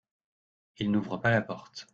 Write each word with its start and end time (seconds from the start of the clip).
Il 0.79 0.89
n’ouvre 0.89 1.17
pas 1.17 1.29
la 1.29 1.43
porte. 1.43 1.87